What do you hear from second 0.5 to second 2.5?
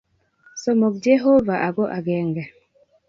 Somok J ehovah ago agenge.